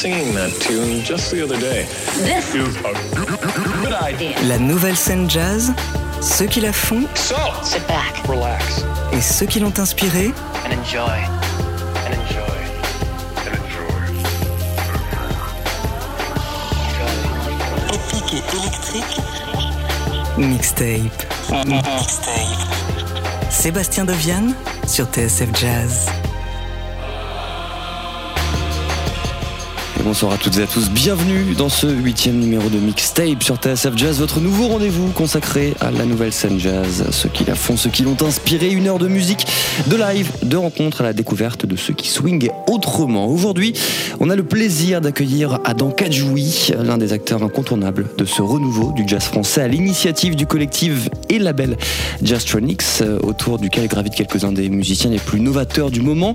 [0.00, 1.84] singing that tune just the other day.
[2.24, 2.94] This is a
[3.82, 4.34] good idea.
[4.48, 5.74] La nouvelle scène jazz,
[6.22, 8.82] ceux qui la font So, Sit back relax
[9.12, 10.32] et ceux qui l'ont inspirée,
[10.64, 11.20] and enjoy.
[12.06, 12.60] And enjoy.
[17.92, 19.20] épique et électrique,
[20.38, 21.26] mixtape.
[23.50, 24.54] Sébastien Deviane
[24.86, 26.06] sur TSF Jazz.
[30.10, 33.96] Bonsoir à toutes et à tous, bienvenue dans ce huitième numéro de Mixtape sur TSF
[33.96, 37.90] Jazz, votre nouveau rendez-vous consacré à la nouvelle scène jazz, ceux qui la font, ceux
[37.90, 39.46] qui l'ont inspiré, une heure de musique,
[39.86, 43.28] de live, de rencontres à la découverte de ceux qui swingent autrement.
[43.28, 43.72] Aujourd'hui,
[44.18, 49.04] on a le plaisir d'accueillir Adam Kadjoui, l'un des acteurs incontournables de ce renouveau du
[49.06, 51.76] jazz français à l'initiative du collectif et label
[52.20, 56.34] Jazztronics, euh, autour duquel gravitent quelques-uns des musiciens les plus novateurs du moment.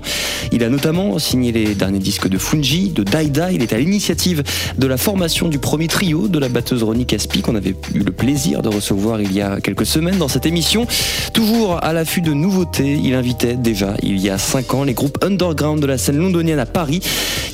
[0.50, 3.52] Il a notamment signé les derniers disques de Fungi, de Daida.
[3.52, 4.42] Il est à l'initiative
[4.78, 8.12] de la formation du premier trio de la batteuse Ronnie Caspi qu'on avait eu le
[8.12, 10.86] plaisir de recevoir il y a quelques semaines dans cette émission.
[11.32, 15.18] Toujours à l'affût de nouveautés, il invitait déjà il y a 5 ans les groupes
[15.24, 17.00] underground de la scène londonienne à Paris.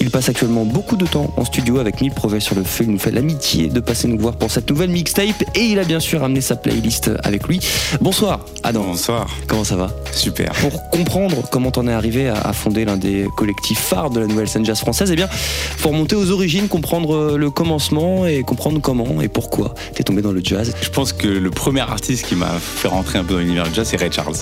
[0.01, 2.85] Il passe actuellement beaucoup de temps en studio avec mille projets sur le feu.
[2.85, 5.85] Il nous fait l'amitié de passer nous voir pour cette nouvelle mixtape et il a
[5.85, 7.61] bien sûr amené sa playlist avec lui.
[8.01, 8.83] Bonsoir Adam.
[8.85, 9.91] Bonsoir, Comment ça va?
[10.13, 10.53] Super.
[10.53, 14.27] pour comprendre comment t'en es arrivé à, à fonder l'un des collectifs phares de la
[14.27, 18.43] nouvelle scène jazz française, eh bien, faut remonter aux origines, comprendre euh, le commencement et
[18.43, 20.75] comprendre comment et pourquoi t'es tombé dans le jazz.
[20.81, 23.75] Je pense que le premier artiste qui m'a fait rentrer un peu dans l'univers du
[23.75, 24.37] jazz, c'est Ray Charles.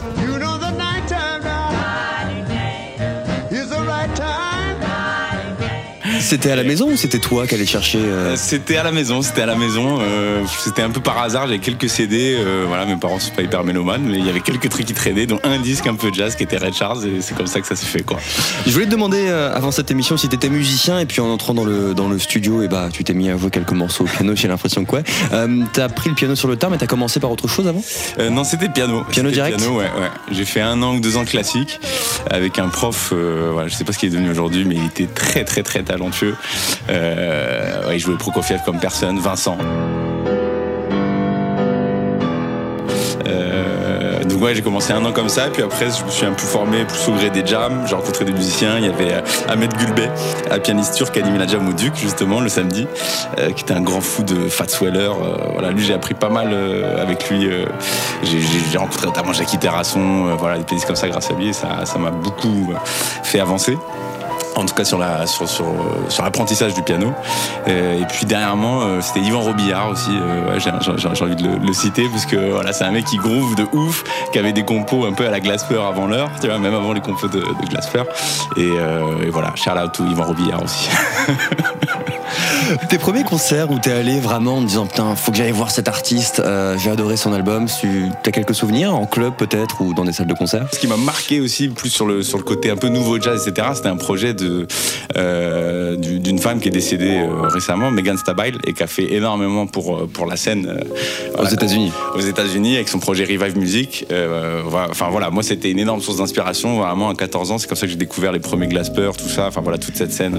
[6.30, 8.92] C'était à la maison ou c'était toi qui allais chercher euh, Euh, C'était à la
[8.92, 9.98] maison, c'était à la maison.
[10.00, 12.36] euh, c'était un peu par hasard, j'avais quelques CD.
[12.38, 14.94] euh, voilà, mes parents sont pas hyper mélomanes, mais il y avait quelques trucs qui
[14.94, 17.60] traînaient, dont un disque un peu jazz qui était Ray Charles, et c'est comme ça
[17.60, 18.18] que ça s'est fait, quoi.
[18.64, 21.64] Je voulais te demander avant cette émission si t'étais musicien et puis en entrant dans
[21.64, 24.36] le, dans le studio, et bah, tu t'es mis à jouer quelques morceaux au piano,
[24.36, 25.02] j'ai l'impression que ouais.
[25.72, 27.82] T'as pris le piano sur le tard mais t'as commencé par autre chose avant?
[28.30, 29.02] Non, c'était piano.
[29.10, 29.56] Piano direct?
[29.58, 30.10] Piano, ouais, ouais.
[30.30, 31.80] J'ai fait un an ou deux ans classique
[32.30, 33.12] avec un prof.
[33.52, 35.82] Voilà, je sais pas ce qu'il est devenu aujourd'hui, mais il était très très très
[35.82, 36.19] talentueux.
[36.88, 39.56] Euh, ouais, il jouait Prokofiev comme personne, Vincent.
[43.26, 46.32] Euh, donc ouais, j'ai commencé un an comme ça, puis après je me suis un
[46.32, 47.84] peu formé plus au gré des jams.
[47.86, 48.78] J'ai rencontré des musiciens.
[48.78, 50.10] Il y avait euh, Ahmed Gulbey,
[50.50, 52.86] un pianiste turc qui animait la jam au Duc justement le samedi,
[53.38, 55.10] euh, qui était un grand fou de Fats Weller.
[55.10, 56.54] Euh, voilà, lui j'ai appris pas mal
[57.00, 57.48] avec lui.
[58.22, 61.68] j'ai- rencontré notamment Jackie Terrasson, voilà des pianistes comme ça grâce à lui, et ça
[61.98, 62.72] m'a beaucoup
[63.22, 63.76] fait avancer.
[64.56, 65.66] En tout cas sur la sur sur
[66.08, 67.12] sur l'apprentissage du piano.
[67.68, 70.10] Euh, et puis dernièrement, euh, c'était Yvan Robillard aussi.
[70.10, 70.70] euh, ouais, j'ai
[71.24, 74.38] envie de le, citer parce que voilà, c'est un mec qui groove de ouf, qui
[74.38, 77.00] avait des compos un peu à la Glasper avant l'heure, tu vois, même avant les
[77.00, 78.02] compos de, de Glasper.
[78.56, 78.68] Et,
[79.26, 80.90] et voilà, shout out to Yvan Robillard aussi.
[82.88, 85.88] Tes premiers concerts où t'es allé vraiment en disant putain faut que j'aille voir cet
[85.88, 87.88] artiste, euh, j'ai adoré son album, tu
[88.26, 90.66] as quelques souvenirs en club peut-être ou dans des salles de concert?
[90.72, 93.46] Ce qui m'a marqué aussi, plus sur le, sur le côté un peu nouveau jazz,
[93.46, 94.66] etc., c'était un projet de,
[95.16, 99.12] euh, du- d'une femme qui est décédée euh, récemment, Megan Stabile, et qui a fait
[99.14, 100.80] énormément pour, pour la scène
[101.38, 101.92] aux États-Unis.
[102.14, 104.06] aux États-Unis avec son projet Revive Music.
[104.90, 106.78] Enfin voilà, moi c'était une énorme source d'inspiration.
[106.80, 109.46] Vraiment à 14 ans, c'est comme ça que j'ai découvert les premiers Glasper, tout ça.
[109.48, 110.38] Enfin voilà, toute cette scène.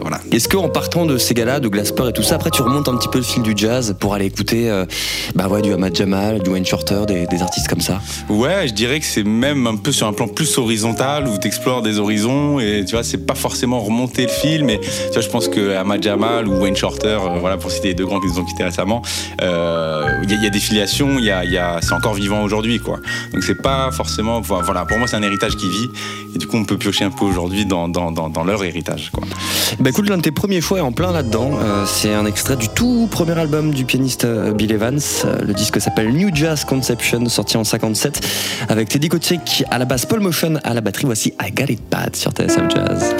[0.00, 0.20] voilà.
[0.32, 2.96] Est-ce qu'en partant de ces gars-là, de Glasper et tout ça, après tu remontes un
[2.96, 4.84] petit peu le fil du jazz pour aller écouter euh,
[5.34, 8.72] bah ouais, du Ahmad Jamal, du Wayne Shorter, des, des artistes comme ça Ouais, je
[8.74, 11.98] dirais que c'est même un peu sur un plan plus horizontal où tu explores des
[11.98, 15.48] horizons et tu vois, c'est pas forcément remonter le fil, mais tu vois, je pense
[15.48, 18.38] que Ahmad Jamal ou Wayne Shorter, euh, voilà, pour citer les deux grands qui nous
[18.38, 19.02] ont quittés récemment,
[19.42, 21.92] euh, il y, a- il y a des filiations, il y a, y a- c'est
[21.92, 22.98] encore vivant aujourd'hui, quoi.
[23.32, 25.88] Donc c'est pas forcément, voilà, pour moi c'est un héritage qui vit
[26.34, 29.10] et du coup on peut piocher un peu aujourd'hui dans, dans, dans, dans leur héritage,
[29.12, 29.24] quoi.
[29.78, 31.52] Bah écoute, l'un de tes premiers choix en plein là-dedans.
[31.62, 34.98] Euh, c'est un extrait du tout premier album du pianiste euh, Bill Evans.
[35.24, 38.20] Euh, le disque s'appelle New Jazz Conception, sorti en 57,
[38.68, 41.06] avec Teddy Kotick à la basse, Paul Motion à la batterie.
[41.06, 43.14] Voici I Got It Bad sur TSM Jazz.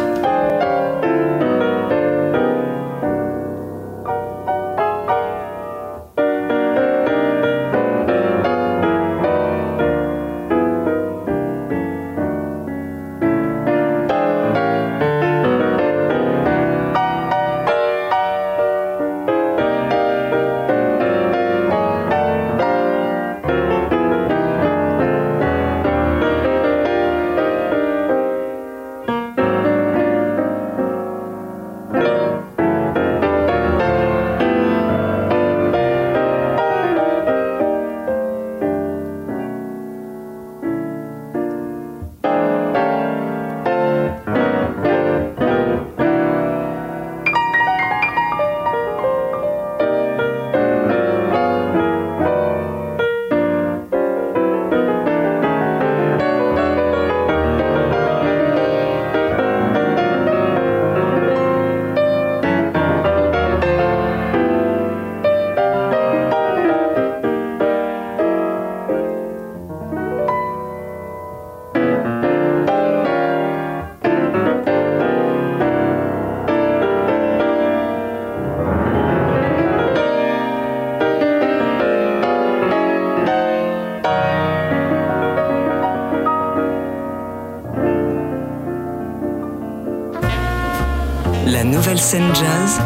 [91.99, 92.81] Scène jazz,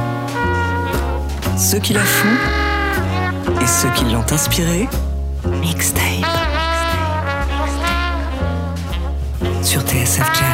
[1.59, 2.37] ceux qui la font
[3.61, 4.89] et ceux qui l'ont inspirée.
[5.61, 6.03] Mixtape.
[9.63, 10.54] Sur TSF Jazz.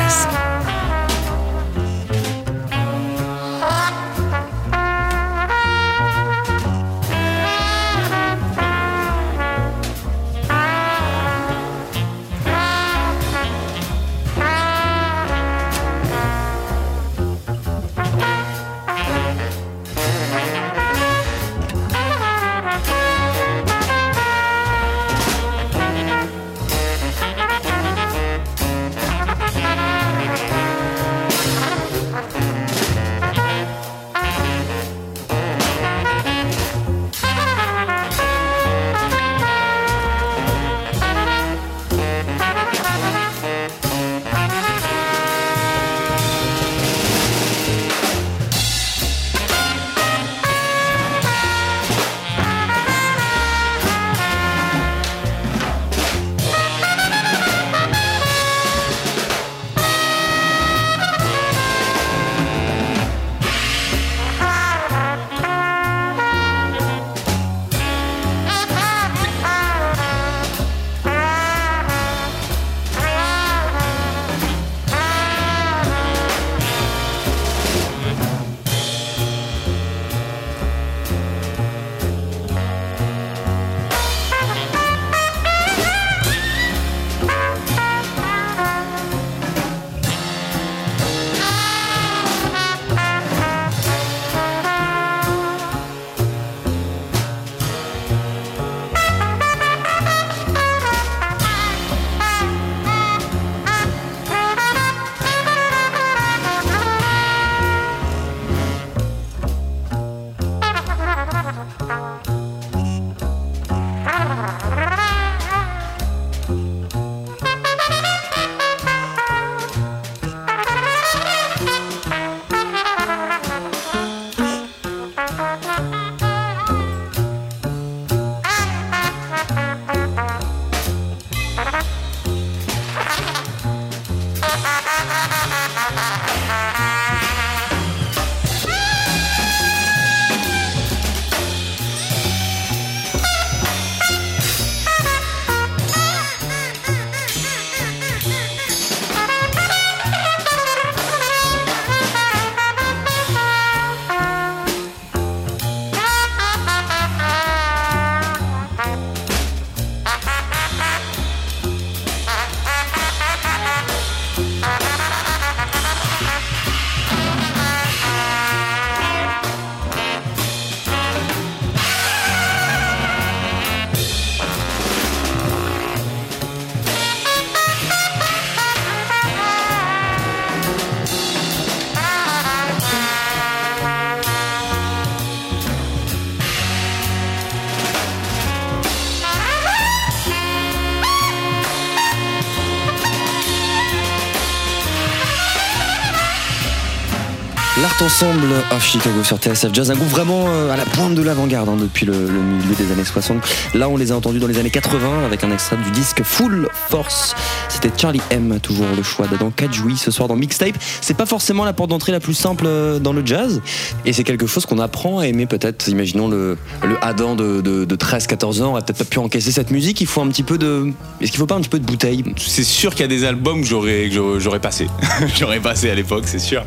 [198.20, 201.70] Ensemble of Chicago sur TSF Jazz, un groupe vraiment euh, à la pointe de l'avant-garde
[201.70, 203.38] hein, depuis le, milieu des années 60.
[203.72, 206.68] Là, on les a entendus dans les années 80 avec un extrait du disque Full
[206.90, 207.34] Force.
[207.70, 210.74] C'était Charlie M, toujours le choix d'Adam Kadjoui ce soir dans Mixtape.
[211.00, 213.62] C'est pas forcément la porte d'entrée la plus simple euh, dans le jazz,
[214.04, 215.88] et c'est quelque chose qu'on apprend à aimer peut-être.
[215.88, 219.70] Imaginons le, le Adam de, de, de 13-14 ans aurait peut-être pas pu encaisser cette
[219.70, 219.98] musique.
[220.02, 220.92] Il faut un petit peu de.
[221.22, 222.22] Est-ce qu'il faut pas un petit peu de bouteille?
[222.36, 224.88] C'est sûr qu'il y a des albums que j'aurais passé.
[225.38, 226.66] j'aurais passé à l'époque, c'est sûr.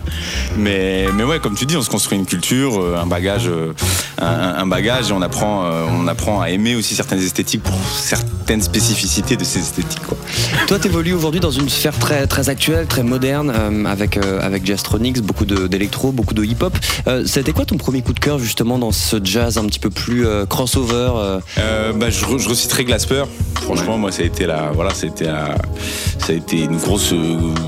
[0.57, 3.73] Mais, mais ouais, comme tu dis, on se construit une culture, euh, un bagage, euh,
[4.19, 4.25] un,
[4.61, 8.61] un bagage, et on apprend, euh, on apprend à aimer aussi certaines esthétiques pour certaines
[8.61, 10.01] spécificités de ces esthétiques.
[10.07, 10.17] Quoi.
[10.67, 14.65] Toi, t'évolues aujourd'hui dans une sphère très, très actuelle, très moderne, euh, avec, euh, avec
[14.65, 16.75] Jazztronics, beaucoup d'électro, beaucoup de hip-hop.
[17.07, 19.89] Euh, C'était quoi ton premier coup de cœur justement dans ce jazz un petit peu
[19.89, 21.11] plus crossover
[21.95, 23.23] bah, je, re- je reciterai Glasper.
[23.61, 25.55] Franchement, moi, ça a été la, voilà, ça a été la-
[26.19, 27.13] ça a été une grosse,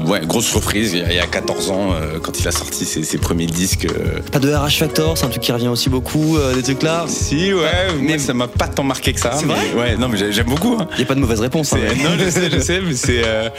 [0.05, 0.93] ouais, grosse surprise.
[0.93, 1.89] Il y a, il y a 14 ans,
[2.23, 3.64] quand il a sorti ses, ses premiers disques.
[3.85, 6.83] Euh, Pas de RH Factor, c'est un truc qui revient aussi beaucoup, euh, des trucs
[6.83, 7.05] là.
[7.07, 7.61] Si, ouais,
[7.99, 9.31] Mais- mais ça m'a pas tant marqué que ça.
[9.33, 10.77] C'est vrai Ouais, non, mais j'ai- j'aime beaucoup.
[10.79, 10.87] hein.
[10.93, 11.73] Il n'y a pas de mauvaise réponse.
[11.73, 13.21] hein, mais- non, je sais, je sais, mais c'est.
[13.25, 13.49] Euh,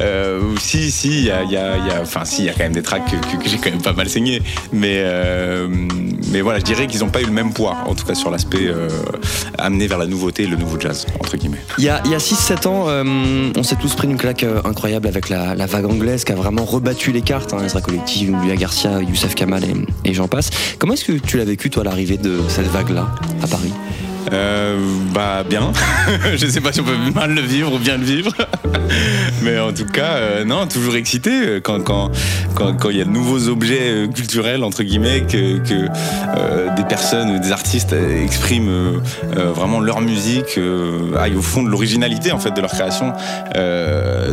[0.00, 2.52] euh, si, si, il y a, y a- y a- enfin, si, il y a
[2.52, 4.42] quand même des tracks que, que- que j'ai quand même pas mal saigné.
[4.72, 5.04] Mais,
[6.32, 8.30] mais voilà, je dirais qu'ils n'ont pas eu le même poids, en tout cas sur
[8.30, 8.68] l'aspect
[9.58, 11.58] amené vers la nouveauté, le nouveau jazz, entre guillemets.
[11.78, 12.86] Il y a, y a 6-7 ans,
[13.56, 16.64] on s'est tous pris une claque incroyable avec la, la vague anglaise qui a vraiment
[16.64, 17.52] rebattu les cartes.
[17.54, 19.45] Hein, Ezra Collective, Julia Garcia, Youssef Kamal
[20.04, 20.50] et, j'en passe.
[20.78, 23.06] Comment est-ce que tu l'as vécu, toi, l'arrivée de cette vague-là
[23.42, 23.72] à Paris?
[24.32, 24.76] Euh,
[25.14, 25.72] bah bien.
[26.36, 28.32] je sais pas si on peut mal le vivre ou bien le vivre,
[29.42, 32.10] mais en tout cas, euh, non, toujours excité euh, quand quand
[32.54, 36.84] quand quand il y a de nouveaux objets euh, culturels entre guillemets que, que des
[36.84, 39.00] personnes, des artistes expriment
[39.32, 40.58] vraiment leur musique,
[41.18, 43.12] aillent au fond de l'originalité en fait de leur création.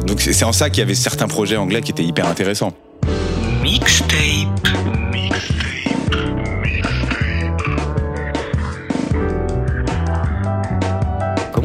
[0.06, 2.74] Donc c'est en ça qu'il y avait certains projets anglais qui étaient hyper intéressants.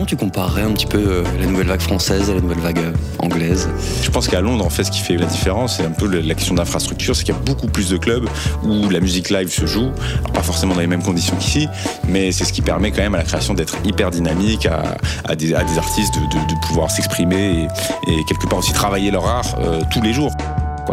[0.08, 2.92] Tu comparerais un petit peu euh, la nouvelle vague française et la nouvelle vague euh,
[3.18, 3.68] anglaise?
[4.02, 6.34] Je pense qu'à Londres, en fait, ce qui fait la différence, c'est un peu la
[6.34, 8.26] question d'infrastructure, c'est qu'il y a beaucoup plus de clubs
[8.64, 9.90] où la musique live se joue,
[10.32, 11.68] pas forcément dans les mêmes conditions qu'ici,
[12.08, 14.96] mais c'est ce qui permet quand même à la création d'être hyper dynamique, à,
[15.26, 17.68] à des, à artistes de, pouvoir s'exprimer
[18.06, 20.32] et, et quelque part aussi travailler leur art euh, tous les jours.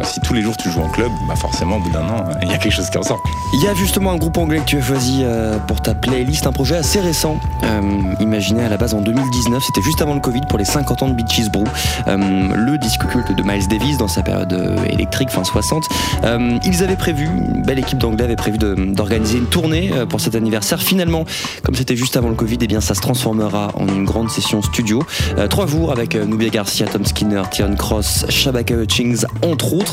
[0.03, 2.49] Si tous les jours tu joues en club, bah forcément au bout d'un an, il
[2.49, 3.21] y a quelque chose qui en sort.
[3.53, 6.47] Il y a justement un groupe anglais que tu as choisi euh, pour ta playlist,
[6.47, 7.81] un projet assez récent, euh,
[8.19, 11.07] imaginé à la base en 2019, c'était juste avant le Covid pour les 50 ans
[11.09, 11.63] de Beaches Brew,
[12.07, 12.17] euh,
[12.55, 15.85] le disque culte de Miles Davis dans sa période euh, électrique fin 60.
[16.23, 20.19] Euh, ils avaient prévu, une belle équipe d'anglais avait prévu d'organiser une tournée euh, pour
[20.21, 20.81] cet anniversaire.
[20.81, 21.25] Finalement,
[21.63, 24.61] comme c'était juste avant le Covid, eh bien ça se transformera en une grande session
[24.61, 25.03] studio.
[25.37, 29.84] Euh, trois jours avec euh, Nubia Garcia, Tom Skinner, Tyrone Cross, Shabaka Hutchings, entre autres.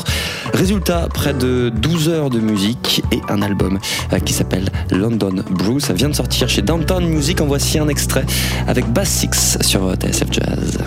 [0.53, 3.79] Résultat, près de 12 heures de musique et un album
[4.11, 5.79] euh, qui s'appelle London Brew.
[5.79, 7.41] Ça vient de sortir chez Downtown Music.
[7.41, 8.25] En voici un extrait
[8.67, 10.77] avec Bass 6 sur euh, TSF Jazz.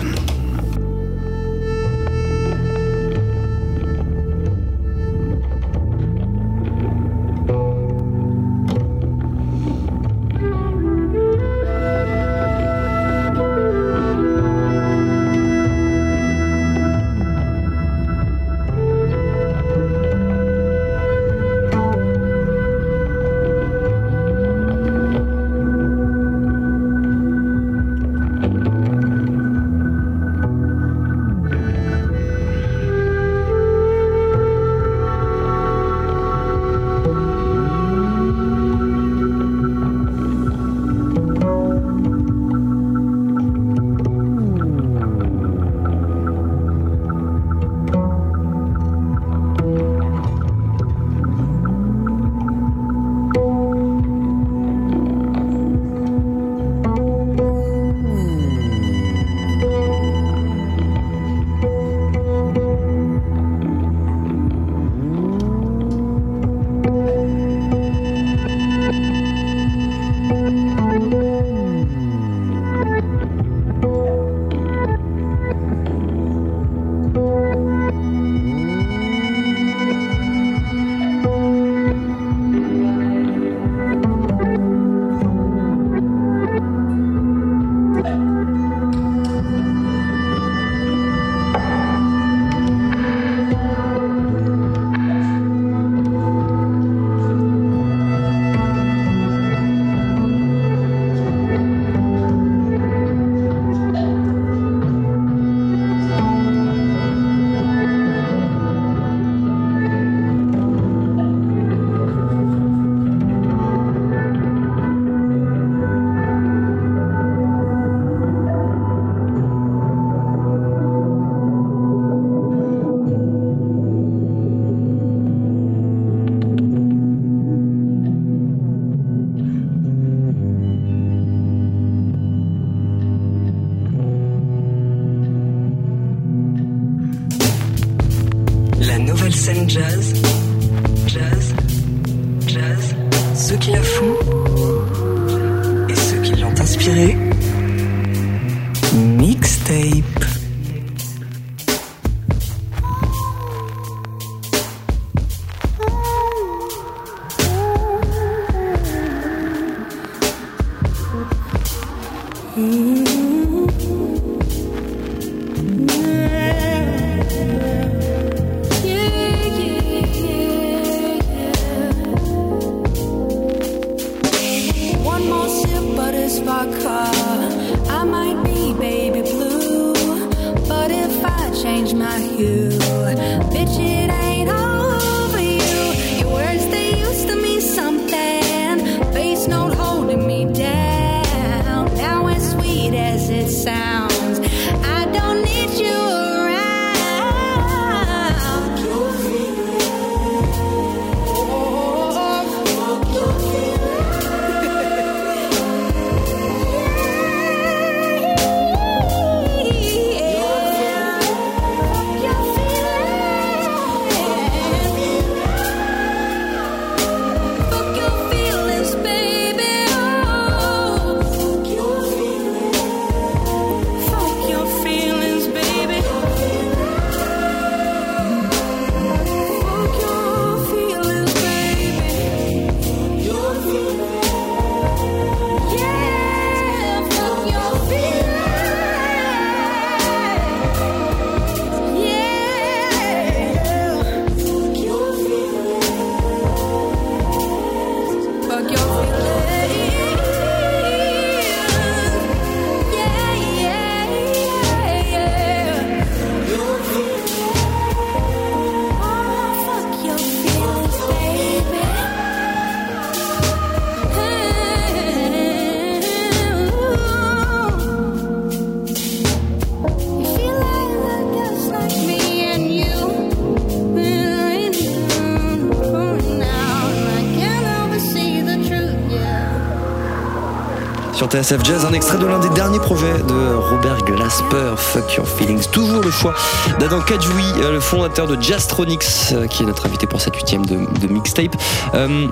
[281.29, 285.27] Sur TSF Jazz, un extrait de l'un des derniers projets de Robert Glasper, Fuck Your
[285.27, 285.67] Feelings.
[285.71, 286.33] Toujours le choix
[286.79, 290.65] d'Adam Kajoui, euh, le fondateur de Jaztronics, euh, qui est notre invité pour cette huitième
[290.65, 291.55] de, mixtape.
[291.95, 292.27] Euh,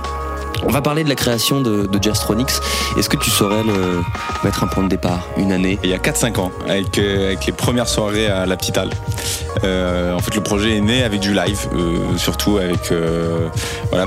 [0.64, 2.52] on va parler de la création de, de Jaztronics.
[2.98, 3.64] Est-ce que tu saurais
[4.46, 5.78] mettre un point de départ, une année?
[5.84, 8.92] Il y a 4-5 ans, avec, les premières soirées à la Petite Halle.
[9.58, 11.68] En fait, le projet est né avec du live,
[12.16, 12.94] surtout avec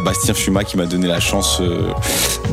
[0.03, 1.61] Bastien Fuma qui m'a donné la chance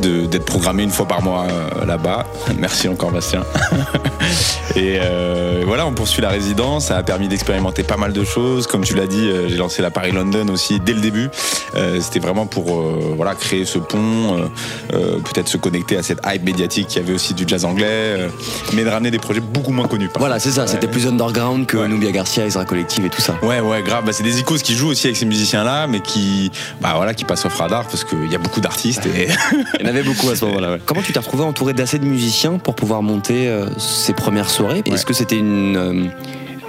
[0.00, 2.26] d'être programmé une fois par mois euh, là-bas.
[2.58, 3.42] Merci encore Bastien.
[4.76, 6.86] Et euh, voilà, on poursuit la résidence.
[6.86, 8.66] Ça a permis d'expérimenter pas mal de choses.
[8.66, 11.28] Comme tu l'as dit, euh, j'ai lancé la Paris-London aussi dès le début.
[11.74, 14.50] Euh, C'était vraiment pour euh, voilà, créer ce pont,
[14.90, 18.28] peut-être se connecter à cette hype médiatique qui avait aussi du jazz anglais,
[18.74, 20.10] mais de ramener des projets beaucoup moins connus.
[20.18, 20.92] Voilà, c'est ça, c'était Ouais.
[20.92, 21.88] plus underground que Ouais.
[21.88, 23.34] Nubia Garcia, Isra Collective et tout ça.
[23.42, 24.04] Ouais, ouais, grave.
[24.04, 27.24] Bah, c'est des icônes qui jouent aussi avec ces musiciens-là, mais qui, bah voilà, qui
[27.24, 29.28] passent au radar parce qu'il y a beaucoup d'artistes et
[29.86, 30.72] en avait beaucoup à ce moment-là.
[30.72, 30.80] ouais.
[30.84, 34.82] Comment tu t'es retrouvé entouré d'assez de musiciens pour pouvoir monter euh, ces premières soirées?
[34.86, 36.04] Est-ce que c'était une, euh,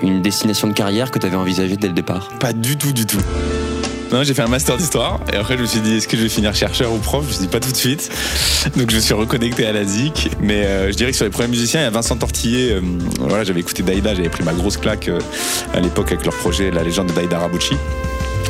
[0.03, 2.29] une destination de carrière que tu avais envisagée dès le départ?
[2.39, 3.21] Pas du tout, du tout.
[4.09, 6.23] Non, j'ai fait un master d'histoire et après je me suis dit est-ce que je
[6.23, 7.23] vais finir chercheur ou prof?
[7.23, 8.09] Je me suis dit pas tout de suite.
[8.77, 10.29] Donc je me suis reconnecté à la ZIC.
[10.39, 12.71] Mais euh, je dirais que sur les premiers musiciens, il y a Vincent Tortillet.
[12.71, 12.81] euh,
[13.19, 15.19] voilà, j'avais écouté Daïda, j'avais pris ma grosse claque euh,
[15.73, 17.75] à l'époque avec leur projet La légende de Daïda Rabucci.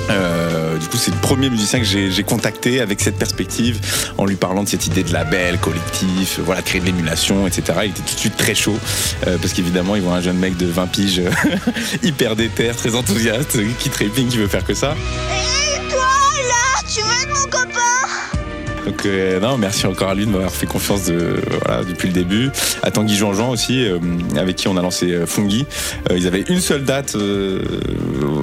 [0.09, 3.79] Euh, du coup, c'est le premier musicien que j'ai contacté avec cette perspective,
[4.17, 7.79] en lui parlant de cette idée de label, collectif, voilà, créer de l'émulation, etc.
[7.83, 8.77] Il était tout de suite très chaud,
[9.27, 11.21] euh, parce qu'évidemment, il voit un jeune mec de 20 piges,
[12.03, 14.95] hyper déter, très enthousiaste, qui trépigne, qui veut faire que ça.
[14.95, 15.99] Et toi,
[16.47, 18.36] là, tu veux mon copain?
[18.87, 22.49] Donc euh, non, merci encore à lui de m'avoir fait confiance depuis le début.
[22.83, 23.99] À Tanguy Jean-Jean aussi, euh,
[24.37, 25.65] avec qui on a lancé euh, Fungi.
[26.15, 27.17] Ils avaient une seule date.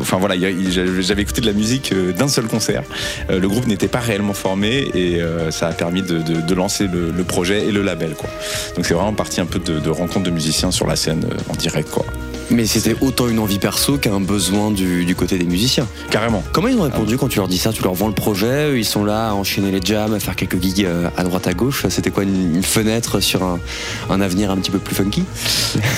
[0.01, 2.83] Enfin voilà, j'avais écouté de la musique d'un seul concert.
[3.31, 7.73] Le groupe n'était pas réellement formé et ça a permis de, lancer le, projet et
[7.73, 8.15] le label.
[8.77, 11.55] Donc c'est vraiment parti un peu de, de rencontres de musiciens sur la scène en
[11.55, 11.89] direct.
[12.51, 15.87] Mais c'était autant une envie perso qu'un besoin du, du côté des musiciens.
[16.11, 16.43] Carrément.
[16.53, 17.73] Comment ils ont répondu quand tu leur dis ça?
[17.73, 20.61] Tu leur vends le projet, ils sont là à enchaîner les jams, à faire quelques
[20.61, 21.87] gigs euh, à droite à gauche.
[21.89, 23.59] C'était quoi une, une fenêtre sur un,
[24.11, 25.25] un avenir un petit peu plus funky?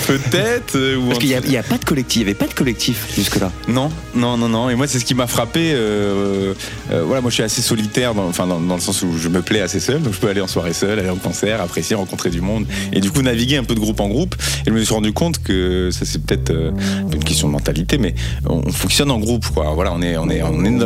[0.06, 0.76] Peut-être.
[0.76, 3.50] euh, Parce qu'il n'y a, pas de collectif, il n'y avait pas de collectif jusque-là.
[3.68, 4.70] Non, non, non, non.
[4.70, 5.72] Et moi, c'est ce qui m'a frappé.
[5.74, 6.54] euh,
[6.92, 9.28] euh, voilà, moi, je suis assez solitaire, dans, enfin, dans, dans le sens où je
[9.28, 10.00] me plais assez seul.
[10.02, 13.00] Donc, je peux aller en soirée seul, aller en concert, apprécier, rencontrer du monde, et
[13.00, 14.34] du coup naviguer un peu de groupe en groupe.
[14.66, 16.70] Et je me suis rendu compte que ça, c'est peut-être euh,
[17.12, 18.14] une question de mentalité, mais
[18.48, 19.72] on, on fonctionne en groupe, quoi.
[19.74, 20.40] Voilà, on est, on est,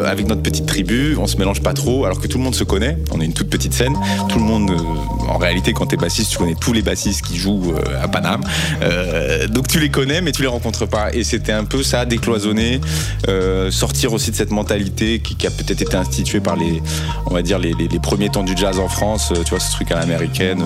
[0.05, 2.65] avec notre petite tribu, on se mélange pas trop, alors que tout le monde se
[2.65, 2.97] connaît.
[3.13, 3.97] On est une toute petite scène.
[4.29, 7.37] Tout le monde, euh, en réalité, quand t'es bassiste, tu connais tous les bassistes qui
[7.37, 8.43] jouent euh, à Paname.
[8.83, 11.13] Euh, donc, tu les connais, mais tu les rencontres pas.
[11.13, 12.81] Et c'était un peu ça, décloisonner,
[13.29, 16.83] euh, sortir aussi de cette mentalité qui, a peut-être été instituée par les,
[17.27, 19.33] on va dire, les, premiers temps du jazz en France.
[19.45, 20.63] Tu vois, ce truc à l'américaine,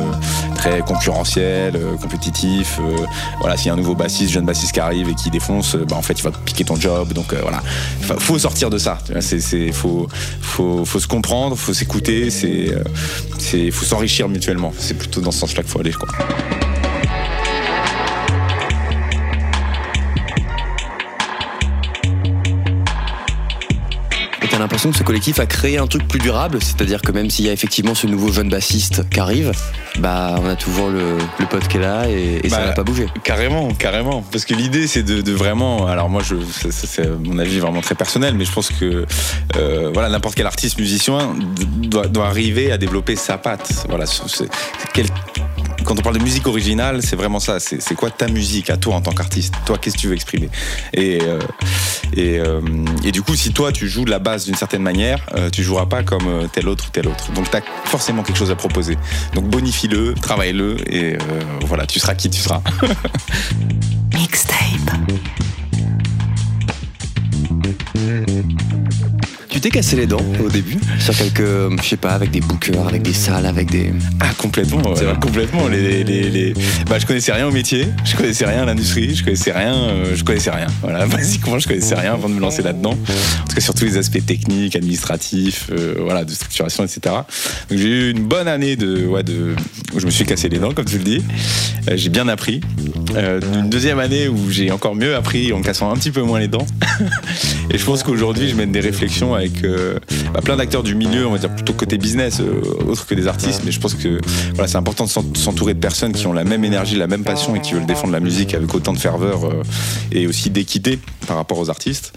[0.55, 2.79] très concurrentiel, compétitif.
[3.41, 5.87] voilà, s'il y a un nouveau bassiste, jeune bassiste qui arrive et qui défonce, euh,
[5.89, 7.13] bah, en fait, il va piquer ton job.
[7.13, 7.63] Donc euh, voilà,
[8.19, 8.99] faut sortir de ça.
[9.21, 10.09] C'est, faut,
[10.43, 12.83] se comprendre, faut s'écouter, euh,
[13.39, 14.75] c'est, faut s'enrichir mutuellement.
[14.79, 16.09] C'est plutôt dans ce sens-là qu'il faut aller, quoi.
[24.55, 27.29] Et t'as l'impression que ce collectif a créé un truc plus durable, c'est-à-dire que même
[27.29, 29.51] s'il y a effectivement ce nouveau jeune bassiste qui arrive,
[29.99, 32.73] bah on a toujours le, le pote qui est là et, et ça Bah, va
[32.73, 33.09] pas bouger.
[33.25, 34.23] Carrément, carrément.
[34.31, 35.89] Parce que l'idée, c'est de, de vraiment.
[35.89, 39.07] Alors moi, je, ça- ça, c'est mon avis vraiment très personnel, mais je pense que
[39.57, 41.35] euh, voilà, n'importe quel artiste musicien
[41.83, 43.87] doit, doit arriver à développer sa patte.
[43.89, 44.05] Voilà,
[44.93, 45.07] quel-
[45.85, 47.61] quand on parle de musique originale, c'est vraiment ça.
[47.61, 49.55] C'est quoi ta musique à toi en tant qu'artiste?
[49.67, 50.49] Toi, qu'est-ce que tu veux exprimer?
[50.93, 51.39] Et euh,
[52.19, 52.61] euh,
[53.03, 55.63] et du coup, si toi tu joues de la basse d'une certaine manière, euh, tu
[55.63, 57.33] joueras pas comme euh, tel autre ou tel autre.
[57.33, 58.97] Donc tu as forcément quelque chose à proposer.
[59.35, 61.17] Donc bonifie-le, travaille-le et
[61.63, 62.63] voilà, tu seras qui tu seras.
[64.15, 64.55] Mixtape.
[69.65, 71.41] T'es cassé les dents au début sur quelques,
[71.83, 73.95] je sais pas, avec des bookers, avec des salles, avec des.
[74.21, 75.69] Ah complètement, ouais, C'est vrai complètement.
[75.69, 76.55] Les, les, les-
[76.87, 80.15] Bah, je connaissais rien au métier, je connaissais rien à l'industrie, je connaissais rien, euh,
[80.15, 80.67] je connaissais rien.
[80.83, 82.91] Voilà, basiquement, je connaissais rien avant de me lancer là-dedans.
[82.91, 87.01] En tout cas, sur tous les aspects techniques, administratifs, euh, voilà, de structuration, etc.
[87.71, 89.55] Donc j'ai eu une bonne année de, ouais, de,
[89.95, 91.23] où je me suis cassé les dents, comme tu le dis.
[91.89, 92.61] Euh, j'ai bien appris.
[93.17, 96.21] Euh, une deuxième année où j'ai encore mieux appris en me cassant un petit peu
[96.21, 96.67] moins les dents.
[97.71, 99.99] Et je pense qu'aujourd'hui, je mène des réflexions avec euh,
[100.33, 103.27] bah, plein d'acteurs du milieu, on va dire plutôt côté business, euh, autre que des
[103.29, 103.63] artistes.
[103.65, 104.21] Mais je pense que
[104.55, 107.25] voilà, c'est important de s'en- s'entourer de personnes qui ont la même énergie, la même
[107.25, 109.63] passion et qui veulent défendre la musique avec autant de ferveur euh,
[110.13, 112.13] et aussi d'équité par rapport aux artistes,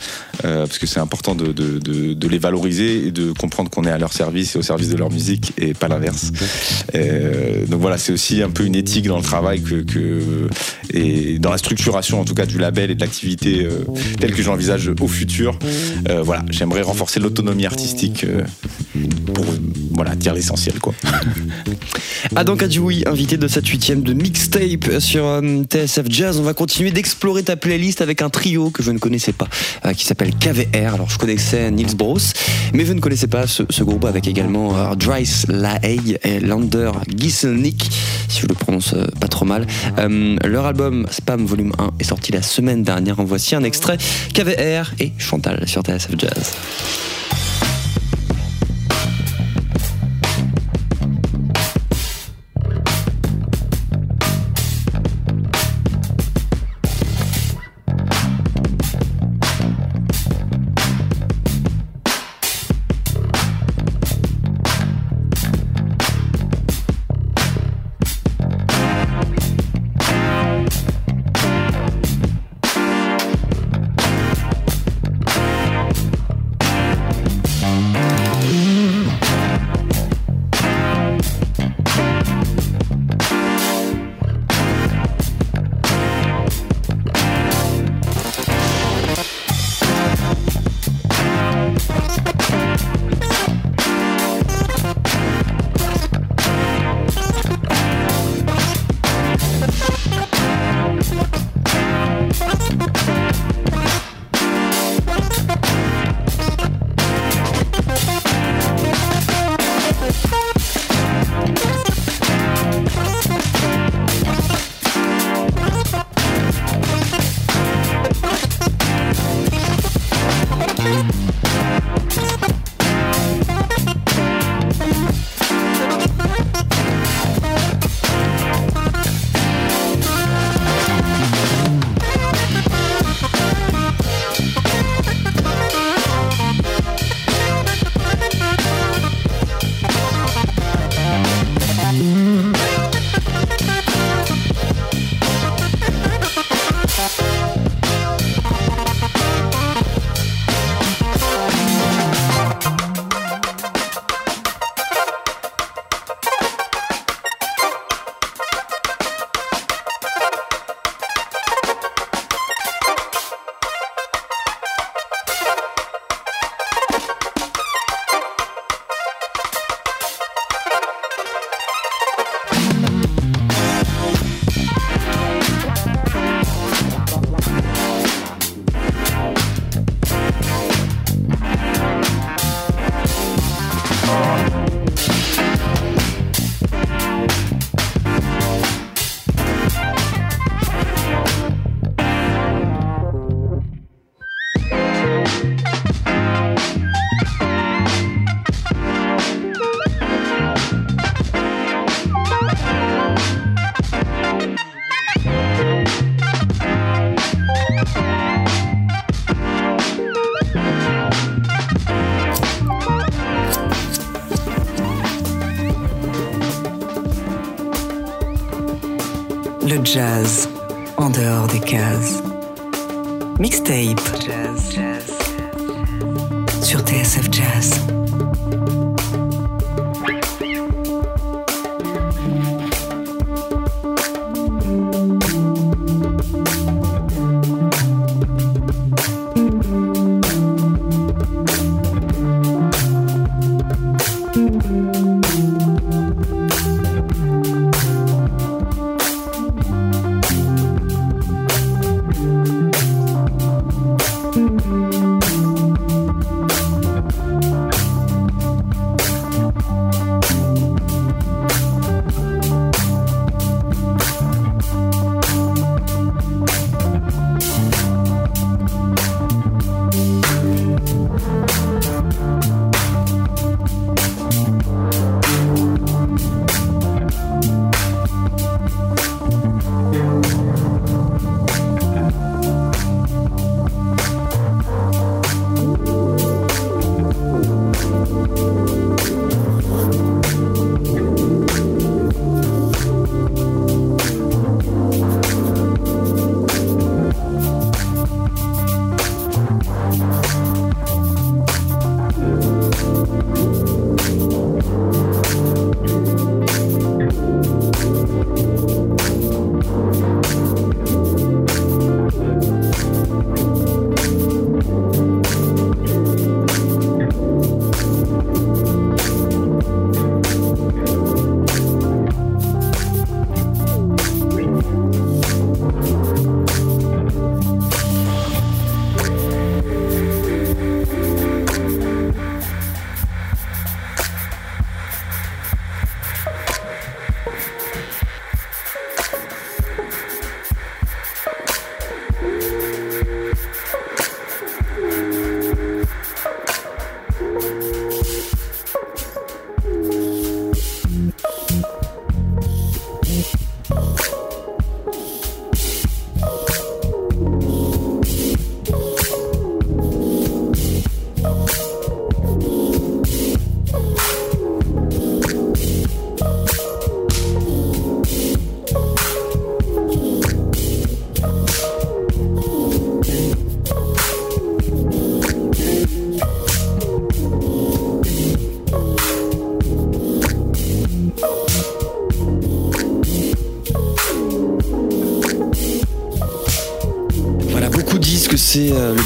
[0.46, 1.54] euh, parce que c'est important de,
[2.28, 5.12] les valoriser et de comprendre qu'on est à leur service et au service de leur
[5.12, 6.32] musique et pas l'inverse.
[7.68, 9.86] Donc voilà, c'est aussi un peu une éthique dans le travail que,
[10.94, 13.68] et dans la structuration en tout cas du label et de l'activité
[14.20, 15.58] telle que j'envisage au futur.
[16.24, 18.44] Voilà, j'aimerais renforcer l'autonomie artistique euh,
[19.98, 20.94] voilà dire l'essentiel quoi.
[22.36, 26.40] Adam Kadjoui, invité de cette huitième de mixtape sur euh, TSF Jazz.
[26.40, 29.48] On va continuer d'explorer ta playlist avec un trio que je ne connaissais pas,
[29.86, 30.94] euh, qui s'appelle KVR.
[30.94, 32.18] Alors je connaissais Niels Bros,
[32.74, 37.90] mais je ne connaissais pas ce, groupe avec également euh, Dries Lahaye et Lander Gisselnick,
[38.28, 39.66] si je le prononce euh, pas trop mal.
[40.44, 43.20] Leur album Spam Volume 1 est sorti la semaine dernière.
[43.20, 43.98] En voici un extrait
[44.34, 46.54] KVR et Chantal sur TSF Jazz.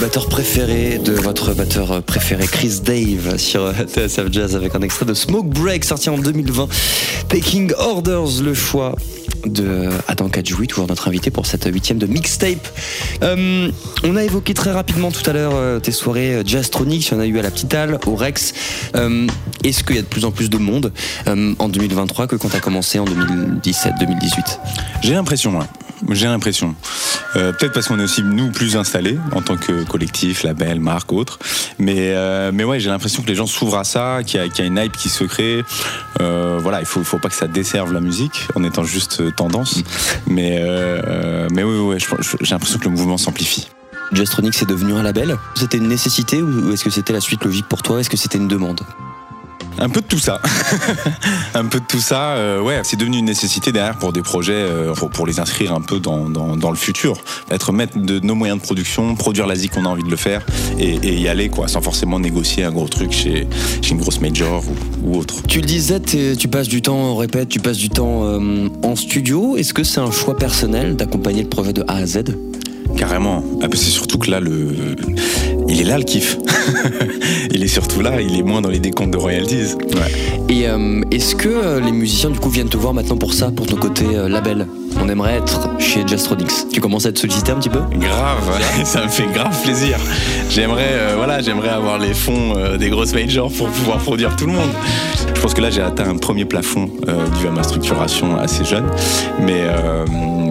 [0.02, 5.14] Batteur préféré de votre batteur préféré, Chris Dave, sur TSF Jazz avec un extrait de
[5.14, 6.68] Smoke Break sorti en 2020.
[7.30, 8.96] Taking Orders, le choix
[9.46, 12.68] de Adam Kadjoui, toujours notre invité pour cette huitième de mixtape.
[13.22, 13.70] Euh,
[14.04, 17.18] on a évoqué très rapidement tout à l'heure euh, tes soirées euh, Jazstronics, il y
[17.18, 18.54] en a eu à la Petite Halle, au Rex.
[19.64, 20.92] Est-ce qu'il y a de plus en plus de monde
[21.28, 24.58] en 2023 que quand tu as commencé en 2017-2018
[25.04, 25.66] J'ai l'impression, ouais.
[26.10, 26.76] J'ai l'impression.
[27.36, 31.12] Euh, Peut-être parce qu'on est aussi, nous, plus installés en tant que collectif, label, marque,
[31.13, 31.39] autre.
[31.80, 34.65] Mais, euh, mais ouais, j'ai l'impression que les gens s'ouvrent à ça, qu'il y, a-
[34.65, 35.63] une hype qui se crée.
[36.22, 39.82] Euh, voilà, il faut, faut pas que ça desserve la musique en étant juste tendance.
[40.28, 40.62] Mais,
[41.52, 43.67] mais oui, je- j'ai l'impression que le mouvement s'amplifie.
[44.12, 45.38] Jazstronics est devenu un label?
[45.56, 48.02] C'était une nécessité ou est-ce que c'était la suite logique pour toi?
[48.02, 48.82] Est-ce que c'était une demande?
[49.82, 50.39] Un peu de tout ça.
[51.56, 52.36] un peu de tout ça.
[52.36, 55.82] euh, ouais, c'est devenu une nécessité derrière pour des projets, euh, pour, les inscrire un
[55.82, 57.17] peu dans, dans, dans le futur.
[57.50, 60.17] Être maître de nos moyens de production, produire la zik qu'on a envie de le
[60.17, 60.46] faire
[60.78, 63.48] et, et y aller, quoi, sans forcément négocier un gros truc chez,
[63.82, 64.63] chez une grosse major
[65.04, 65.41] ou, ou autre.
[65.48, 68.96] Tu le disais, tu passes du temps en répète, tu passes du temps euh, en
[68.96, 69.58] studio.
[69.58, 72.24] Est-ce que c'est un choix personnel d'accompagner le projet de A à Z?
[72.98, 73.44] Carrément.
[73.62, 74.96] Ah, c'est surtout que là, le,
[75.72, 76.38] il est là le kiff.
[77.52, 79.76] il est surtout là, il est moins dans les décomptes de royalties.
[79.94, 80.12] Ouais.
[80.50, 83.52] Et euh, est-ce que euh, les musiciens du coup viennent te voir maintenant pour ça,
[83.52, 84.68] pour ton côté euh, label?
[85.02, 86.52] On aimerait être chez Jazstronics.
[86.74, 87.80] Tu commences à être sollicité un petit peu?
[87.98, 89.98] Grave, ça me fait grave plaisir.
[90.50, 94.70] J'aimerais, voilà, j'aimerais avoir les fonds des grosses majors pour pouvoir produire tout le monde.
[95.34, 96.90] Je pense que là, j'ai atteint un premier plafond
[97.40, 98.84] dû à ma structuration assez jeune.
[99.42, 99.64] Mais,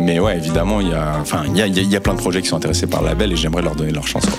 [0.07, 2.01] mais ouais, évidemment, il y a, enfin, il y a, y a- il y a
[2.01, 4.25] plein de projets qui sont intéressés par le label et j'aimerais leur donner leur chance.
[4.25, 4.39] quoi.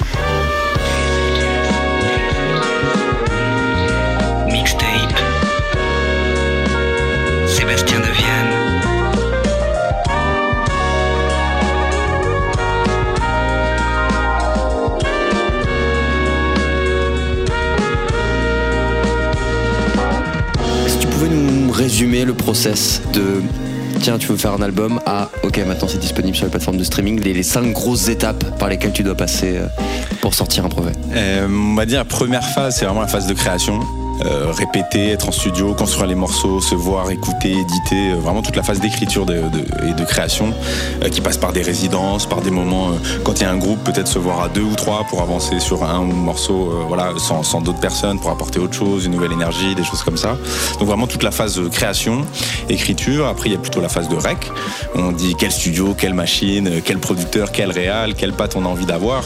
[21.72, 23.42] Résumer le process de
[24.00, 25.00] tiens, tu veux faire un album?
[25.06, 27.22] Ah, ok, maintenant c'est disponible sur les plateformes de streaming.
[27.22, 29.68] Les, les cinq grosses étapes par lesquelles tu dois passer euh,
[30.22, 30.92] pour sortir un projet.
[31.14, 33.80] Euh, on va dire la première phase, c'est vraiment la phase de création.
[34.26, 38.56] Euh, répéter, être en studio, construire les morceaux, se voir, écouter, éditer, euh, vraiment toute
[38.56, 40.54] la phase d'écriture de- de- et de création
[41.04, 43.58] euh, qui passe par des résidences, par des moments euh, quand il y a un
[43.58, 47.14] groupe, peut-être se voir à deux ou trois pour avancer sur un morceau, euh, voilà,
[47.18, 50.38] sans, sans d'autres personnes, pour apporter autre chose, une nouvelle énergie, des choses comme ça.
[50.78, 52.22] Donc vraiment toute la phase de création,
[52.70, 53.26] écriture.
[53.28, 54.52] Après il y a plutôt la phase de rec.
[54.94, 58.68] On dit quel studio, quelle machine, euh, quel producteur, quel réal, quelle patte on a
[58.70, 59.24] envie d'avoir.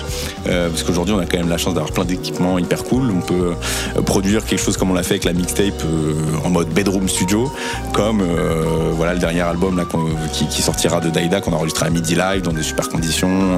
[0.47, 3.12] Euh, parce qu'aujourd'hui on a quand même la chance d'avoir plein d'équipements hyper cool.
[3.12, 3.53] On peut
[3.97, 7.08] euh, produire quelque chose comme on l'a fait avec la mixtape euh, en mode bedroom
[7.08, 7.52] studio,
[7.93, 9.84] comme euh, voilà le dernier album
[10.32, 13.58] qui, sortira de Daida qu'on a enregistré à Midi Live dans des super conditions,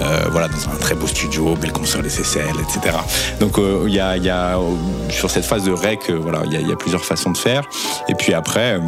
[0.00, 2.96] euh, voilà dans un très beau studio, belle console SSL, etc.
[3.40, 4.58] Donc il y a,
[5.08, 7.68] sur cette phase de rec, voilà il y a plusieurs façons de faire.
[8.08, 8.80] Et puis après.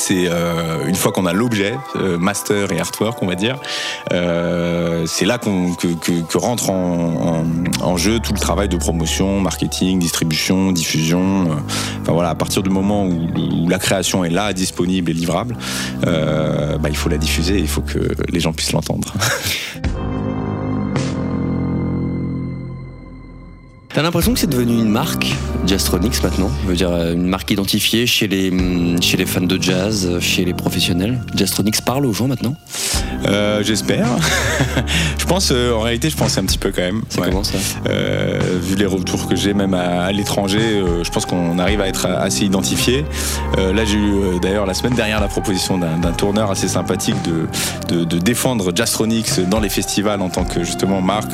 [0.00, 3.60] C'est euh, une fois qu'on a l'objet, euh, master et artwork, on va dire,
[4.12, 11.48] euh, c'est là que, rentre en, jeu tout le travail de promotion, marketing, distribution, diffusion.
[12.00, 15.56] enfin voilà, à partir du moment où, la création est là, disponible et livrable,
[16.02, 17.98] bah, il faut la diffuser, il faut que
[18.32, 19.12] les gens puissent l'entendre.
[23.92, 25.34] T'as l'impression que c'est devenu une marque,
[25.66, 29.40] Jazstronics maintenant Je veux dire, euh, une marque identifiée chez les, hum, chez les fans
[29.40, 31.18] de jazz, euh, chez les professionnels.
[31.34, 32.54] Jazstronics parle aux gens maintenant
[33.26, 34.06] Euh, J'espère.
[35.18, 37.02] je pense, euh, en réalité, je pense un petit peu quand même.
[37.08, 37.28] Ça Ouais.
[37.30, 37.52] commence.
[37.88, 40.60] Euh, vu les retours que j'ai même à, à l'étranger,
[41.02, 43.04] je pense qu'on arrive à être assez identifié.
[43.58, 48.04] Là, j'ai eu d'ailleurs la semaine dernière la proposition d'un tourneur assez sympathique de, de,
[48.04, 51.32] de défendre Jazstronics dans les festivals en tant que justement marque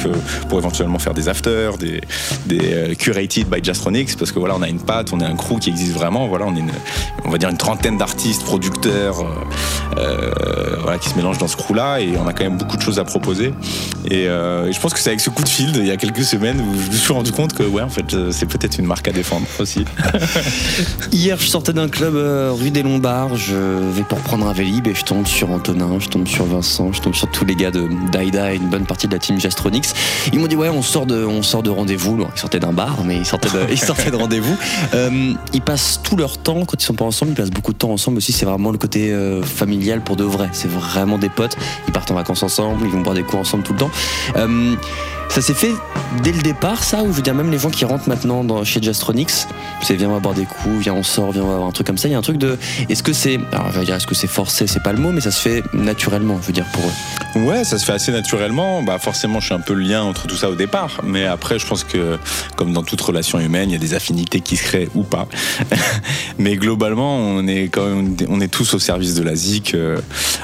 [0.48, 2.00] pour éventuellement faire des afters, des,
[2.46, 5.36] des euh, curated by Jazstronics, parce que voilà, on a une patte, on est un
[5.36, 6.26] crew qui existe vraiment.
[6.28, 6.72] Voilà, on est une,
[7.24, 11.56] on va dire une trentaine d'artistes, producteurs, euh, euh, voilà, qui se mélangent dans ce
[11.56, 13.52] crew-là, et on a quand même beaucoup de choses à proposer.
[14.10, 16.60] Et, je pense que c'est avec ce coup de fil il y a quelques semaines
[16.60, 19.12] où je me suis rendu compte que ouais, en fait, c'est peut-être une marque à
[19.12, 19.84] défendre aussi.
[21.12, 24.94] Hier, je sortais d'un club rue des Lombards, je vais pour prendre un vélib et
[24.94, 27.88] je tombe sur Antonin, je tombe sur Vincent, je tombe sur tous les gars de
[28.12, 29.94] Daida et une bonne partie de la team Jastronix.
[30.32, 32.26] Ils m'ont dit ouais, on sort de, on sort de rendez-vous.
[32.36, 34.56] Ils sortaient d'un bar, mais ils sortaient de, ils sortaient de rendez-vous.
[34.94, 37.32] Euh, ils passent tout leur temps quand ils sont pas ensemble.
[37.32, 38.32] Ils passent beaucoup de temps ensemble aussi.
[38.32, 40.50] C'est vraiment le côté euh, familial pour de vrai.
[40.52, 41.56] C'est vraiment des potes.
[41.88, 43.90] Ils partent en vacances ensemble, ils vont boire des coups ensemble tout le temps.
[44.36, 44.74] Euh,
[45.28, 45.72] Ça s'est fait
[46.22, 48.64] dès le départ, ça, ou je veux dire, même les gens qui rentrent maintenant dans,
[48.64, 49.46] chez Jastronix,
[49.82, 51.72] c'est viens, on va boire des coups, viens, on sort, viens, on va avoir un
[51.72, 52.08] truc comme ça.
[52.08, 52.56] Il y a un truc de.
[52.88, 53.38] Est-ce que c'est.
[53.52, 55.40] Alors, je vais dire, est-ce que c'est forcé C'est pas le mot, mais ça se
[55.40, 57.40] fait naturellement, je veux dire, pour eux.
[57.44, 58.82] Ouais, ça se fait assez naturellement.
[58.82, 61.00] Bah, forcément, je suis un peu le lien entre tout ça au départ.
[61.04, 62.18] Mais après, je pense que,
[62.56, 65.28] comme dans toute relation humaine, il y a des affinités qui se créent ou pas.
[66.38, 69.74] mais globalement, on est quand même, on est tous au service de la ZIC.
[69.74, 69.98] euh,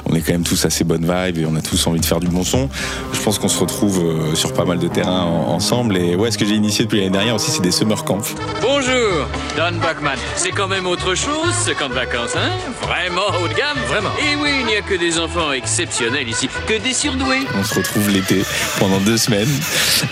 [0.04, 2.20] On est quand même tous assez bonne vibe et on a tous envie de faire
[2.20, 2.68] du bon son.
[3.12, 5.96] Je pense qu'on se retrouve euh, sur pas mal de terrains en- ensemble.
[5.96, 8.20] Et ouais, ce que j'ai initié depuis l'année dernière aussi, c'est des summer camps.
[8.60, 10.16] Bonjour, Don Bachman.
[10.36, 12.50] C'est quand même autre chose, ce camp de vacances, hein?
[12.82, 13.78] Vraiment haut de gamme?
[13.88, 14.10] Vraiment.
[14.20, 17.46] Et oui, il n'y a que des enfants exceptionnels ici, que des surdoués.
[17.58, 18.42] On se retrouve l'été
[18.78, 19.48] pendant deux semaines.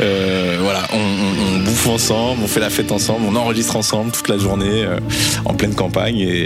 [0.00, 4.12] Euh, voilà, on, on- on bouffe ensemble, on fait la fête ensemble, on enregistre ensemble
[4.12, 4.98] toute la journée euh,
[5.44, 6.18] en pleine campagne.
[6.18, 6.44] Et,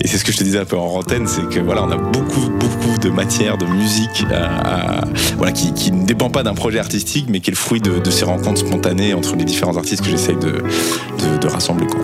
[0.00, 1.90] et c'est ce que je te disais un peu en antenne, c'est que voilà, on
[1.90, 5.04] a beaucoup, beaucoup de matière, de musique, à- à-
[5.36, 7.98] voilà, qui, qui ne dépend pas d'un projet artistique, mais qui est le fruit de,
[7.98, 11.86] de ces rencontres spontanées entre les différents artistes que j'essaye de, de, de rassembler.
[11.86, 12.00] Quoi.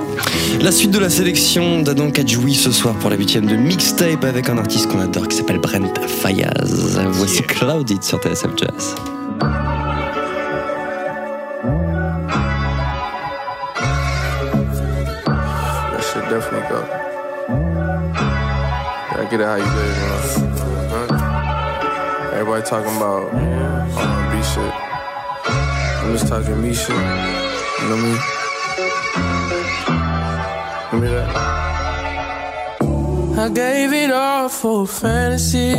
[0.61, 4.51] La suite de la sélection d'Adam Kadjoui ce soir pour la huitième de mixtape avec
[4.51, 7.01] un artiste qu'on adore qui s'appelle Brent Fayaz.
[7.13, 8.95] Voici Clouded sur TSF Jazz.
[15.25, 16.85] That shit definitely go.
[19.17, 19.99] I get it how you live?
[22.35, 24.88] Everybody talking about R&B shit.
[26.09, 26.89] I'm just talking me shit.
[26.89, 28.13] You know me?
[30.91, 31.29] Give me that.
[33.39, 35.75] I gave it all for fantasy.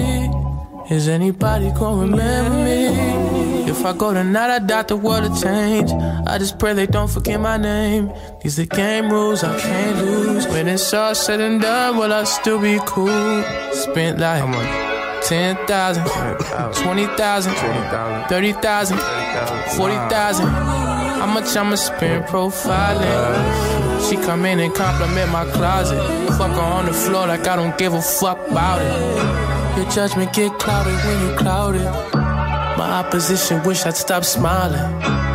[0.93, 3.69] Is anybody gonna remember me?
[3.71, 5.91] If I go tonight, I doubt the world will change.
[6.27, 8.11] I just pray they don't forget my name.
[8.43, 10.45] These the game rules I can't lose.
[10.47, 13.43] When it's all said and done, will I still be cool?
[13.73, 14.43] Spent like
[15.23, 16.05] 10,000,
[16.73, 17.53] 20,000,
[18.29, 18.97] 30,000,
[19.75, 20.45] 40,000.
[21.19, 24.09] How much I'ma spend profiling?
[24.09, 25.99] She come in and compliment my closet.
[26.37, 29.77] Fuck her on the floor like I don't give a fuck about it.
[29.77, 31.83] Your judgment get clouded when you clouded.
[32.77, 35.28] My opposition wish I'd stop smiling.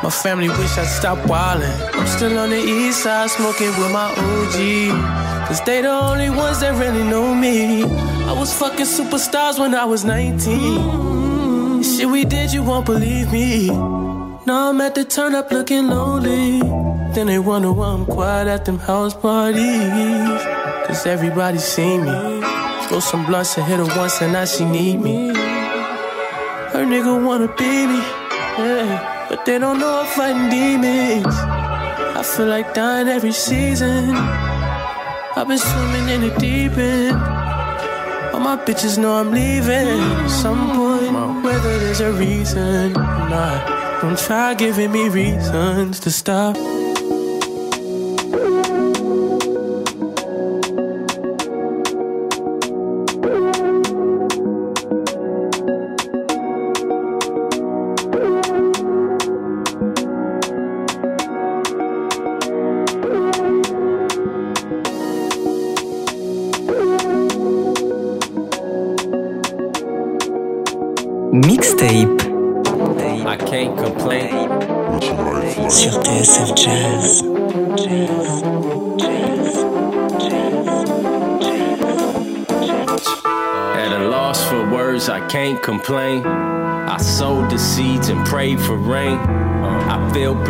[0.00, 1.74] My family wish I'd stop wildin'.
[1.94, 5.48] I'm still on the east side smoking with my OG.
[5.48, 7.82] Cause they the only ones that really know me.
[7.82, 11.78] I was fucking superstars when I was 19.
[11.78, 13.66] The Shit we did, you won't believe me.
[14.46, 16.60] Now I'm at the turn up looking lonely.
[17.12, 20.42] Then they wonder why I'm quiet at them house parties.
[20.86, 22.40] Cause everybody see me.
[22.86, 25.34] Throw some blunts and hit her once and now she need me.
[26.72, 28.00] Her nigga wanna be me.
[28.58, 29.17] Yeah.
[29.28, 31.26] But they don't know I'm fighting demons.
[32.18, 34.10] I feel like dying every season.
[35.36, 37.16] I've been swimming in the deep end.
[38.32, 40.28] All my bitches know I'm leaving.
[40.28, 44.00] Some point, whether there's a reason or not.
[44.00, 46.56] Don't try giving me reasons to stop.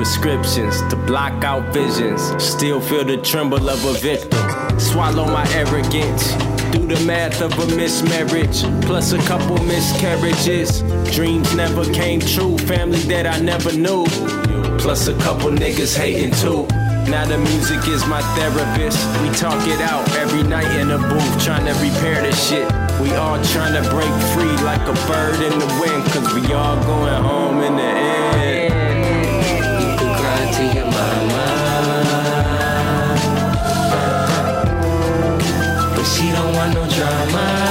[0.08, 2.22] Prescriptions to block out visions.
[2.42, 4.80] Still feel the tremble of a victim.
[4.80, 6.32] Swallow my arrogance.
[6.72, 10.80] Do the math of a mismarriage, plus a couple miscarriages.
[11.14, 14.06] Dreams never came true, family that I never knew.
[14.78, 16.66] Plus a couple niggas hating too.
[17.12, 18.98] Now the music is my therapist.
[19.20, 22.66] We talk it out every night in the booth, trying to repair the shit.
[22.98, 26.76] We all trying to break free like a bird in the wind, cause we all
[26.86, 28.37] going home in the end.
[36.74, 37.67] No drama.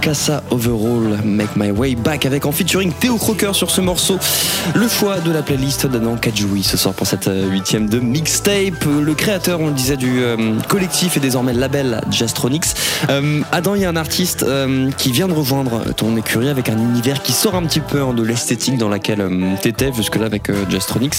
[0.00, 4.18] Casa Overall, Make My Way Back, avec en featuring Théo Crocker sur ce morceau.
[4.74, 8.84] Le choix de la playlist d'Adam Kajoui ce soir pour cette euh, huitième de mixtape.
[8.84, 12.64] Le créateur, on le disait, du euh, collectif et désormais label Jaztronics.
[13.10, 16.68] Euh, Adam, il y a un artiste euh, qui vient de rejoindre ton écurie avec
[16.68, 19.28] un univers qui sort un petit peu hein, de l'esthétique dans laquelle
[19.60, 21.16] t'étais jusque-là avec Jaztronics.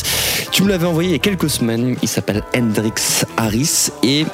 [0.51, 1.95] Tu me l'avais envoyé il y a quelques semaines.
[2.01, 4.25] Il s'appelle Hendrix Harris et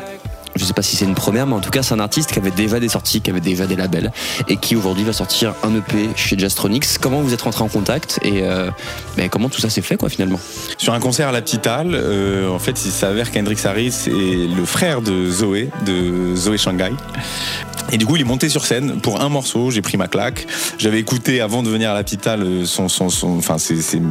[0.58, 2.40] je sais pas si c'est une première, mais en tout cas, c'est un artiste qui
[2.40, 4.12] avait déjà des sorties, qui avait déjà des labels,
[4.48, 6.98] et qui aujourd'hui va sortir un EP chez Jaztronics.
[7.00, 8.70] Comment vous êtes rentré en contact et euh,
[9.16, 10.40] ben, comment tout ça s'est fait, quoi, finalement?
[10.78, 14.56] Sur un concert à la Petite Halle, euh, en fait, il s'avère qu'Hendrix Harris est
[14.56, 16.92] le frère de Zoé, de Zoé Shanghai.
[17.92, 19.72] Et du coup, il est monté sur scène pour un morceau.
[19.72, 20.46] J'ai pris ma claque.
[20.78, 24.02] J'avais écouté avant de venir à Petite Halle son, son, son, enfin, ses, ses,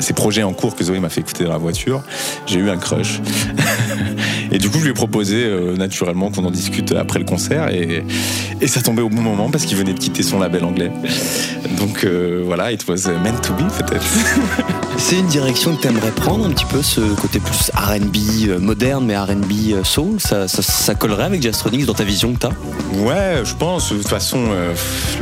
[0.00, 2.02] ses projets en cours que Zoé m'a fait écouter dans la voiture.
[2.46, 3.20] J'ai eu un crush.
[4.50, 7.68] et du coup, je lui ai proposé euh, naturellement qu'on en discute après le concert.
[7.68, 8.04] Et,
[8.60, 10.90] et ça tombait au bon moment parce qu'il venait de quitter son label anglais.
[11.78, 14.06] Donc euh, voilà, it was meant to be peut-être.
[14.98, 18.58] C'est une direction que tu aimerais prendre un petit peu, ce côté plus RB euh,
[18.58, 22.40] moderne, mais RB euh, soul ça, ça, ça, collerait avec Jaztronics dans ta vision que
[22.40, 22.52] tu as
[23.04, 23.92] Ouais, je pense.
[23.92, 24.74] De toute façon, euh,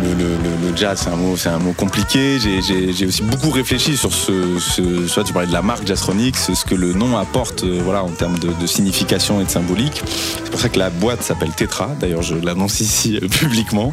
[0.03, 2.39] le, le, le, jazz, c'est un mot, c'est un mot compliqué.
[2.41, 6.65] J'ai aussi beaucoup réfléchi sur ce, ce, soit tu parlais de la marque Jaztronics, ce
[6.65, 10.03] que le nom apporte, voilà, en termes de, signification et de symbolique.
[10.43, 11.91] C'est pour ça que la boîte s'appelle Tetra.
[12.01, 13.93] D'ailleurs, je l'annonce ici publiquement,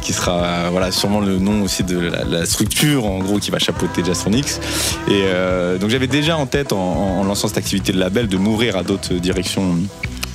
[0.00, 4.04] qui sera, voilà, sûrement le nom aussi de la, structure, en gros, qui va chapeauter
[4.04, 4.60] Jaztronics.
[5.08, 8.76] Et euh, donc, j'avais déjà en tête, en, lançant cette activité de label, de m'ouvrir
[8.76, 9.76] à d'autres directions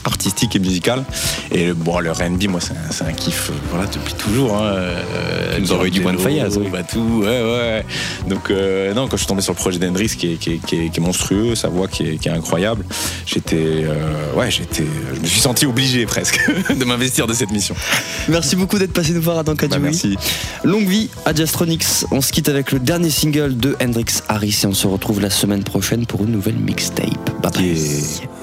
[0.07, 1.03] artistique et musical.
[1.51, 4.63] Et bon le R&B moi c'est un, un, kiff voilà depuis toujours hein.
[4.63, 6.67] euh, nous aurait eu du One Fayaz oui.
[6.71, 7.85] bah tout ouais ouais.
[8.27, 10.65] Donc euh, non quand je suis tombé sur le projet d'Hendrix qui est, qui, est,
[10.65, 12.83] qui, est, qui est monstrueux sa voix qui est, qui est incroyable
[13.25, 16.39] j'étais euh, ouais j'étais je me suis senti obligé presque
[16.69, 17.75] de m'investir de cette mission.
[18.29, 20.15] Merci beaucoup d'être passé nous voir à Danka bah, merci.
[20.63, 24.67] Longue vie à Jaztronics on se quitte avec le dernier single de Hendrix Harris et
[24.67, 27.41] on se retrouve la semaine prochaine pour une nouvelle mixtape.
[27.41, 27.67] Bye bye.
[27.67, 28.36] Yeah.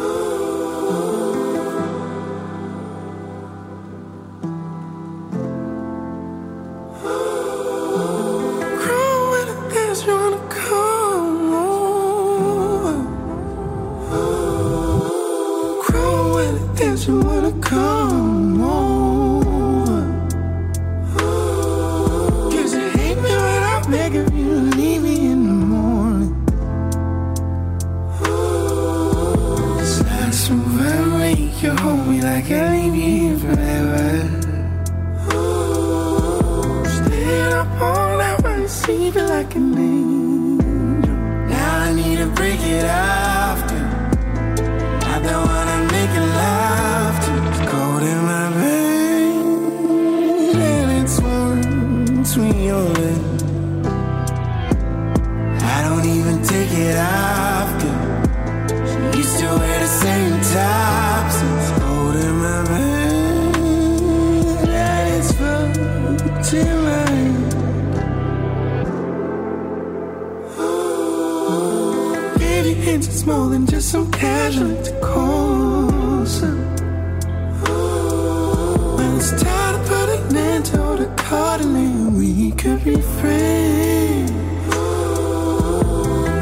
[81.34, 84.30] part of me and we could be friends.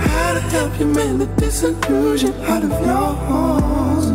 [0.08, 4.06] How to help you mend the disillusion out of your halls.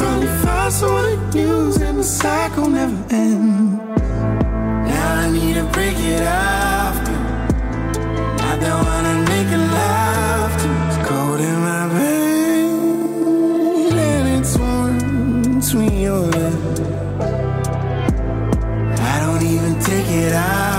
[0.00, 3.74] Probably find someone to use and the cycle never ends.
[4.88, 6.96] Now I need to break it off.
[8.50, 10.54] I don't wanna make it laugh.
[10.86, 13.04] It's cold in my veins
[14.08, 14.96] and it's warm
[15.60, 16.33] between your
[20.14, 20.73] it out.